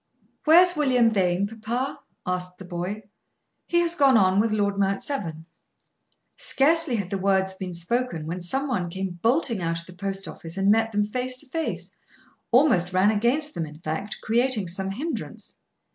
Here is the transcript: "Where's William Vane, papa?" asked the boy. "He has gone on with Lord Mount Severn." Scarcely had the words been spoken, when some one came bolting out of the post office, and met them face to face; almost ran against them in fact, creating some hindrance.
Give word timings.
"Where's 0.45 0.75
William 0.75 1.11
Vane, 1.11 1.45
papa?" 1.45 1.99
asked 2.25 2.57
the 2.57 2.65
boy. 2.65 3.03
"He 3.67 3.81
has 3.81 3.93
gone 3.93 4.17
on 4.17 4.39
with 4.39 4.51
Lord 4.51 4.79
Mount 4.79 5.03
Severn." 5.03 5.45
Scarcely 6.37 6.95
had 6.95 7.11
the 7.11 7.19
words 7.19 7.53
been 7.53 7.75
spoken, 7.75 8.25
when 8.25 8.41
some 8.41 8.67
one 8.67 8.89
came 8.89 9.19
bolting 9.21 9.61
out 9.61 9.79
of 9.79 9.85
the 9.85 9.93
post 9.93 10.27
office, 10.27 10.57
and 10.57 10.71
met 10.71 10.91
them 10.91 11.05
face 11.05 11.37
to 11.41 11.45
face; 11.47 11.95
almost 12.49 12.93
ran 12.93 13.11
against 13.11 13.53
them 13.53 13.67
in 13.67 13.77
fact, 13.77 14.17
creating 14.23 14.65
some 14.67 14.89
hindrance. 14.89 15.59